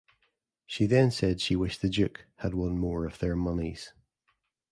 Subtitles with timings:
[0.65, 3.93] She then said she wished the Duke "had won more of their moneys".